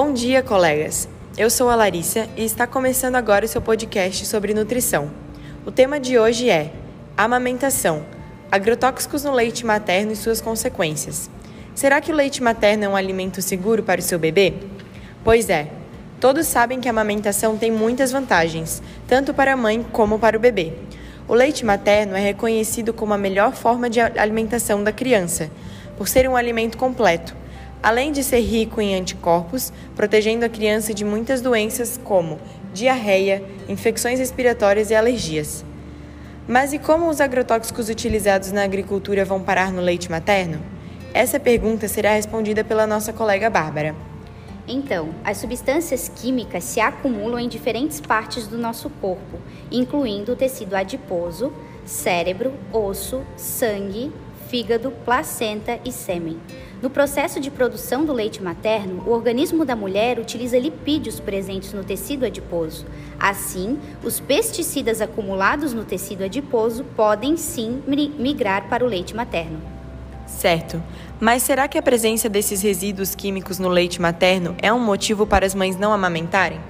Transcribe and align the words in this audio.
Bom 0.00 0.12
dia, 0.12 0.44
colegas! 0.44 1.08
Eu 1.36 1.50
sou 1.50 1.68
a 1.68 1.74
Larissa 1.74 2.28
e 2.36 2.44
está 2.44 2.68
começando 2.68 3.16
agora 3.16 3.44
o 3.44 3.48
seu 3.48 3.60
podcast 3.60 4.24
sobre 4.26 4.54
nutrição. 4.54 5.10
O 5.66 5.72
tema 5.72 5.98
de 5.98 6.16
hoje 6.16 6.48
é 6.48 6.70
Amamentação 7.16 8.06
agrotóxicos 8.48 9.24
no 9.24 9.32
leite 9.32 9.66
materno 9.66 10.12
e 10.12 10.16
suas 10.16 10.40
consequências. 10.40 11.28
Será 11.74 12.00
que 12.00 12.12
o 12.12 12.14
leite 12.14 12.40
materno 12.40 12.84
é 12.84 12.88
um 12.88 12.94
alimento 12.94 13.42
seguro 13.42 13.82
para 13.82 13.98
o 13.98 14.04
seu 14.04 14.20
bebê? 14.20 14.54
Pois 15.24 15.50
é. 15.50 15.66
Todos 16.20 16.46
sabem 16.46 16.78
que 16.78 16.86
a 16.86 16.92
amamentação 16.92 17.58
tem 17.58 17.72
muitas 17.72 18.12
vantagens, 18.12 18.80
tanto 19.08 19.34
para 19.34 19.54
a 19.54 19.56
mãe 19.56 19.84
como 19.90 20.16
para 20.16 20.36
o 20.36 20.40
bebê. 20.40 20.74
O 21.26 21.34
leite 21.34 21.64
materno 21.64 22.14
é 22.14 22.20
reconhecido 22.20 22.92
como 22.92 23.14
a 23.14 23.18
melhor 23.18 23.52
forma 23.52 23.90
de 23.90 24.00
alimentação 24.00 24.84
da 24.84 24.92
criança, 24.92 25.50
por 25.96 26.06
ser 26.06 26.28
um 26.28 26.36
alimento 26.36 26.78
completo, 26.78 27.34
além 27.82 28.12
de 28.12 28.22
ser 28.22 28.40
rico 28.40 28.80
em 28.80 28.94
anticorpos, 28.94 29.72
protegendo 29.94 30.44
a 30.44 30.48
criança 30.48 30.92
de 30.92 31.04
muitas 31.04 31.40
doenças 31.40 31.98
como 32.02 32.38
diarreia, 32.72 33.42
infecções 33.68 34.18
respiratórias 34.18 34.90
e 34.90 34.94
alergias. 34.94 35.64
Mas 36.46 36.72
e 36.72 36.78
como 36.78 37.08
os 37.08 37.20
agrotóxicos 37.20 37.88
utilizados 37.88 38.52
na 38.52 38.64
agricultura 38.64 39.24
vão 39.24 39.42
parar 39.42 39.72
no 39.72 39.82
leite 39.82 40.10
materno? 40.10 40.60
Essa 41.12 41.38
pergunta 41.38 41.88
será 41.88 42.14
respondida 42.14 42.64
pela 42.64 42.86
nossa 42.86 43.12
colega 43.12 43.50
Bárbara. 43.50 43.94
Então, 44.66 45.14
as 45.24 45.38
substâncias 45.38 46.10
químicas 46.14 46.62
se 46.64 46.78
acumulam 46.78 47.38
em 47.38 47.48
diferentes 47.48 48.00
partes 48.00 48.46
do 48.46 48.58
nosso 48.58 48.90
corpo, 48.90 49.38
incluindo 49.70 50.32
o 50.32 50.36
tecido 50.36 50.74
adiposo, 50.74 51.52
cérebro, 51.86 52.52
osso, 52.70 53.22
sangue, 53.34 54.12
fígado, 54.48 54.90
placenta 55.04 55.78
e 55.84 55.92
sêmen. 55.92 56.38
No 56.80 56.88
processo 56.88 57.38
de 57.38 57.50
produção 57.50 58.04
do 58.04 58.12
leite 58.12 58.42
materno, 58.42 59.02
o 59.06 59.10
organismo 59.10 59.64
da 59.64 59.76
mulher 59.76 60.18
utiliza 60.18 60.58
lipídios 60.58 61.20
presentes 61.20 61.72
no 61.72 61.84
tecido 61.84 62.24
adiposo. 62.24 62.86
Assim, 63.18 63.78
os 64.02 64.20
pesticidas 64.20 65.00
acumulados 65.00 65.74
no 65.74 65.84
tecido 65.84 66.24
adiposo 66.24 66.84
podem 66.96 67.36
sim 67.36 67.82
migrar 68.18 68.68
para 68.68 68.84
o 68.84 68.88
leite 68.88 69.14
materno. 69.14 69.60
Certo. 70.26 70.82
Mas 71.20 71.42
será 71.42 71.66
que 71.66 71.76
a 71.76 71.82
presença 71.82 72.28
desses 72.28 72.62
resíduos 72.62 73.14
químicos 73.14 73.58
no 73.58 73.68
leite 73.68 74.00
materno 74.00 74.54
é 74.62 74.72
um 74.72 74.78
motivo 74.78 75.26
para 75.26 75.44
as 75.44 75.54
mães 75.54 75.76
não 75.76 75.92
amamentarem? 75.92 76.60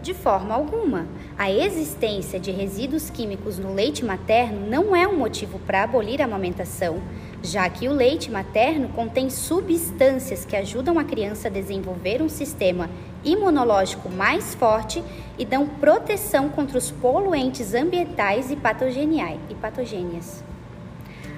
De 0.00 0.14
forma 0.14 0.54
alguma. 0.54 1.06
A 1.38 1.52
existência 1.52 2.40
de 2.40 2.50
resíduos 2.50 3.10
químicos 3.10 3.60
no 3.60 3.72
leite 3.72 4.04
materno 4.04 4.68
não 4.68 4.96
é 4.96 5.06
um 5.06 5.16
motivo 5.16 5.60
para 5.60 5.84
abolir 5.84 6.20
a 6.20 6.24
amamentação, 6.24 7.00
já 7.40 7.70
que 7.70 7.88
o 7.88 7.92
leite 7.92 8.28
materno 8.28 8.88
contém 8.88 9.30
substâncias 9.30 10.44
que 10.44 10.56
ajudam 10.56 10.98
a 10.98 11.04
criança 11.04 11.46
a 11.46 11.50
desenvolver 11.50 12.20
um 12.20 12.28
sistema 12.28 12.90
imunológico 13.24 14.08
mais 14.08 14.56
forte 14.56 15.00
e 15.38 15.44
dão 15.44 15.68
proteção 15.68 16.48
contra 16.48 16.76
os 16.76 16.90
poluentes 16.90 17.72
ambientais 17.72 18.50
e 18.50 18.56
patogênias. 18.56 20.42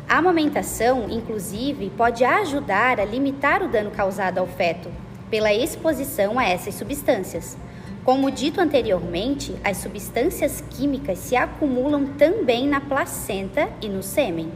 A 0.08 0.16
amamentação, 0.16 1.10
inclusive, 1.10 1.90
pode 1.90 2.24
ajudar 2.24 2.98
a 2.98 3.04
limitar 3.04 3.62
o 3.62 3.68
dano 3.68 3.90
causado 3.90 4.38
ao 4.38 4.46
feto 4.46 4.90
pela 5.30 5.52
exposição 5.52 6.38
a 6.38 6.44
essas 6.44 6.74
substâncias. 6.74 7.54
Como 8.10 8.28
dito 8.28 8.60
anteriormente, 8.60 9.54
as 9.62 9.76
substâncias 9.76 10.60
químicas 10.68 11.16
se 11.16 11.36
acumulam 11.36 12.06
também 12.18 12.66
na 12.66 12.80
placenta 12.80 13.68
e 13.80 13.88
no 13.88 14.02
sêmen. 14.02 14.50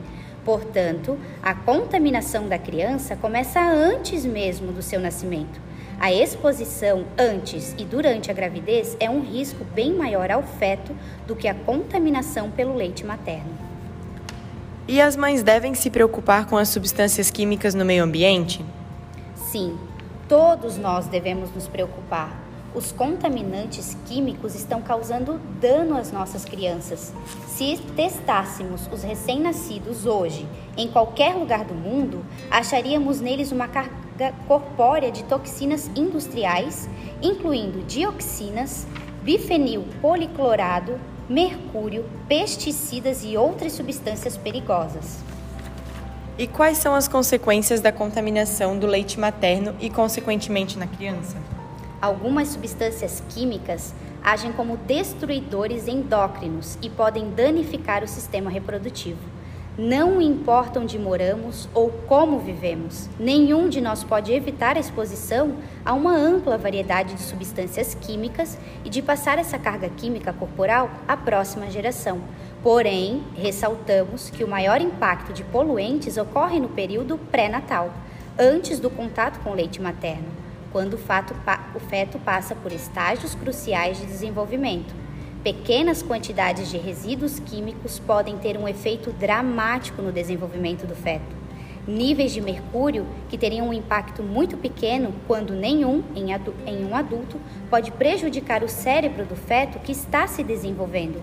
Portanto, 0.45 1.17
a 1.41 1.55
contaminação 1.55 2.49
da 2.49 2.59
criança 2.59 3.15
começa 3.15 3.61
antes 3.61 4.25
mesmo 4.27 4.73
do 4.73 4.83
seu 4.83 4.99
nascimento. 4.99 5.61
A 6.01 6.13
exposição 6.13 7.05
antes 7.17 7.77
e 7.79 7.85
durante 7.85 8.29
a 8.29 8.35
gravidez 8.35 8.97
é 8.99 9.09
um 9.09 9.21
risco 9.21 9.65
bem 9.73 9.95
maior 9.95 10.33
ao 10.33 10.43
feto 10.43 10.93
do 11.25 11.37
que 11.37 11.47
a 11.47 11.55
contaminação 11.55 12.51
pelo 12.51 12.75
leite 12.75 13.07
materno. 13.07 13.57
E 14.89 15.01
as 15.01 15.15
mães 15.15 15.45
devem 15.45 15.75
se 15.75 15.91
preocupar 15.91 16.47
com 16.47 16.57
as 16.57 16.71
substâncias 16.71 17.31
químicas 17.31 17.73
no 17.73 17.85
meio 17.85 18.03
ambiente? 18.03 18.65
Sim, 19.37 19.79
todos 20.29 20.77
nós 20.77 21.07
devemos 21.07 21.55
nos 21.55 21.69
preocupar 21.69 22.44
os 22.75 22.91
contaminantes 22.91 23.97
químicos 24.07 24.55
estão 24.55 24.83
causando 24.83 25.41
dano 25.61 25.97
às 25.97 26.11
nossas 26.11 26.45
crianças. 26.45 27.13
Se 27.47 27.79
testássemos 27.95 28.89
os 28.93 29.03
recém-nascidos 29.03 30.07
hoje 30.07 30.47
em 30.77 30.89
qualquer 30.89 31.35
lugar 31.35 31.65
do 31.65 31.75
mundo, 31.75 32.25
acharíamos 32.51 33.21
neles 33.21 33.53
uma 33.53 33.69
carga 33.69 34.35
corpórea 34.49 35.13
de 35.13 35.23
toxinas 35.25 35.89
industriais, 35.95 36.89
incluindo 37.23 37.85
dioxinas, 37.85 38.87
bifenil 39.23 39.85
policlorado, 40.03 40.99
mercúrio, 41.29 42.05
pesticidas 42.29 43.25
e 43.25 43.37
outras 43.37 43.73
substâncias 43.73 44.37
perigosas. 44.37 45.19
E 46.37 46.49
quais 46.49 46.79
são 46.79 46.97
as 46.97 47.07
consequências 47.07 47.81
da 47.81 47.93
contaminação 47.93 48.77
do 48.77 48.89
leite 48.89 49.21
materno 49.21 49.77
e, 49.81 49.89
consequentemente, 49.89 50.77
na 50.77 50.89
criança? 50.89 51.37
Algumas 52.05 52.49
substâncias 52.49 53.23
químicas 53.31 53.95
agem 54.23 54.53
como 54.53 54.77
destruidores 54.77 55.89
endócrinos 55.89 56.77
e 56.83 56.91
podem 56.91 57.31
danificar 57.31 58.05
o 58.05 58.07
sistema 58.07 58.51
reprodutivo. 58.51 59.23
Não 59.79 60.21
importa 60.21 60.79
onde 60.79 60.99
moramos 60.99 61.67
ou 61.73 61.89
como 62.07 62.39
vivemos, 62.41 63.09
nenhum 63.19 63.71
de 63.71 63.81
nós 63.81 64.05
pode 64.05 64.35
evitar 64.35 64.77
a 64.77 64.81
exposição 64.81 65.57
a 65.83 65.95
uma 65.95 66.15
ampla 66.15 66.59
variedade 66.59 67.15
de 67.15 67.23
substâncias 67.23 67.95
químicas 67.95 68.59
e 68.85 68.91
de 68.91 69.01
passar 69.01 69.39
essa 69.39 69.59
carga 69.59 69.89
química 69.89 70.31
corporal 70.31 70.91
à 71.09 71.17
próxima 71.17 71.71
geração. 71.71 72.21
Porém, 72.63 73.23
ressaltamos 73.35 74.29
que 74.29 74.45
o 74.45 74.49
maior 74.49 74.79
impacto 74.83 75.33
de 75.33 75.43
poluentes 75.43 76.19
ocorre 76.19 76.61
no 76.61 76.69
período 76.69 77.17
pré-natal, 77.17 77.91
antes 78.39 78.79
do 78.79 78.91
contato 78.91 79.41
com 79.41 79.55
leite 79.55 79.81
materno 79.81 80.44
quando 80.75 80.95
o, 80.95 80.99
fato, 80.99 81.37
o 81.73 81.79
feto 81.79 82.19
passa 82.19 82.53
por 82.57 82.73
estágios 82.73 83.37
cruciais 83.37 83.97
de 83.97 84.07
desenvolvimento. 84.07 84.93
Pequenas 85.45 86.03
quantidades 86.03 86.69
de 86.69 86.77
resíduos 86.77 87.39
químicos 87.39 88.01
podem 88.01 88.39
ter 88.39 88.59
um 88.59 88.67
efeito 88.67 89.13
dramático 89.13 90.03
no 90.03 90.11
desenvolvimento 90.11 90.85
do 90.85 90.97
feto. 90.97 91.37
Níveis 91.87 92.33
de 92.33 92.41
mercúrio, 92.41 93.07
que 93.29 93.39
teriam 93.39 93.69
um 93.69 93.73
impacto 93.73 94.21
muito 94.21 94.57
pequeno, 94.57 95.15
quando 95.29 95.53
nenhum, 95.53 96.03
em, 96.17 96.33
em 96.67 96.85
um 96.85 96.97
adulto, 96.97 97.41
pode 97.71 97.93
prejudicar 97.93 98.65
o 98.65 98.69
cérebro 98.69 99.25
do 99.25 99.37
feto 99.37 99.79
que 99.79 99.93
está 99.93 100.27
se 100.27 100.43
desenvolvendo. 100.43 101.23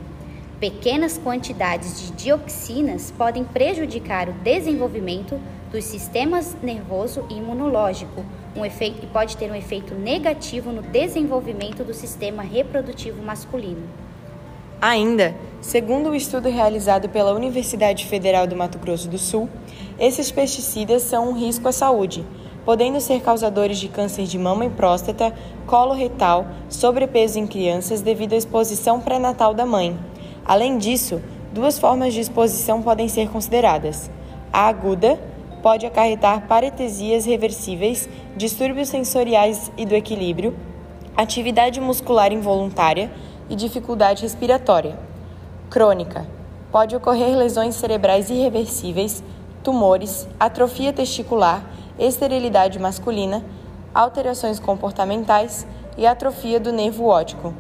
Pequenas 0.62 1.18
quantidades 1.18 2.00
de 2.00 2.12
dioxinas 2.14 3.12
podem 3.18 3.44
prejudicar 3.44 4.30
o 4.30 4.34
desenvolvimento 4.34 5.38
dos 5.72 5.84
sistemas 5.84 6.56
nervoso 6.62 7.26
e 7.30 7.34
imunológico, 7.34 8.24
um 8.56 8.66
efeito, 8.66 9.04
e 9.04 9.08
pode 9.08 9.38
ter 9.38 9.50
um 9.52 9.56
efeito 9.56 9.94
negativo 9.96 10.72
no 10.72 10.82
desenvolvimento 10.82 11.84
do 11.84 11.94
sistema 11.94 12.44
reprodutivo 12.44 13.22
masculino. 13.22 13.84
Ainda, 14.82 15.36
segundo 15.62 16.08
o 16.08 16.12
um 16.12 16.16
estudo 16.16 16.50
realizado 16.50 17.08
pela 17.08 17.34
Universidade 17.34 18.08
Federal 18.08 18.48
do 18.48 18.56
Mato 18.56 18.80
Grosso 18.80 19.08
do 19.08 19.18
Sul, 19.18 19.48
esses 20.00 20.32
pesticidas 20.32 21.04
são 21.04 21.30
um 21.30 21.34
risco 21.34 21.68
à 21.68 21.72
saúde, 21.72 22.26
podendo 22.66 23.00
ser 23.00 23.22
causadores 23.22 23.78
de 23.78 23.88
câncer 23.88 24.26
de 24.26 24.38
mama 24.40 24.66
e 24.66 24.70
próstata, 24.70 25.34
colo 25.68 25.94
retal, 25.94 26.48
sobrepeso 26.68 27.38
em 27.38 27.46
crianças 27.46 28.02
devido 28.02 28.34
à 28.34 28.38
exposição 28.38 29.00
pré-natal 29.00 29.54
da 29.54 29.66
mãe. 29.66 29.98
Além 30.44 30.78
disso, 30.78 31.22
duas 31.54 31.78
formas 31.78 32.14
de 32.14 32.20
exposição 32.20 32.82
podem 32.82 33.08
ser 33.08 33.30
consideradas: 33.30 34.10
a 34.52 34.68
aguda, 34.68 35.20
pode 35.62 35.86
acarretar 35.86 36.48
paretesias 36.48 37.26
reversíveis, 37.26 38.10
distúrbios 38.36 38.90
sensoriais 38.90 39.72
e 39.78 39.86
do 39.86 39.96
equilíbrio, 39.96 40.56
atividade 41.16 41.80
muscular 41.80 42.32
involuntária 42.32 43.12
e 43.50 43.56
dificuldade 43.56 44.24
respiratória. 44.24 44.98
Crônica 45.70 46.26
pode 46.72 46.96
ocorrer 46.96 47.36
lesões 47.36 47.76
cerebrais 47.76 48.30
irreversíveis, 48.30 49.24
tumores, 49.64 50.28
atrofia 50.40 50.92
testicular, 50.94 51.64
esterilidade 52.00 52.80
masculina, 52.80 53.44
alterações 53.94 54.60
comportamentais 54.60 55.68
e 55.98 56.08
atrofia 56.08 56.60
do 56.60 56.72
nervo 56.72 57.06
óptico. 57.06 57.54